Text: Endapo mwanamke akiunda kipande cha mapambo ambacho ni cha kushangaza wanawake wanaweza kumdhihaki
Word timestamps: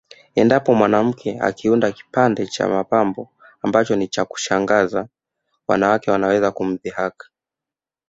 Endapo 0.41 0.69
mwanamke 0.79 1.29
akiunda 1.47 1.87
kipande 1.97 2.43
cha 2.53 2.65
mapambo 2.73 3.23
ambacho 3.65 3.95
ni 3.95 4.07
cha 4.07 4.25
kushangaza 4.25 5.07
wanawake 5.67 6.11
wanaweza 6.11 6.51
kumdhihaki 6.51 7.25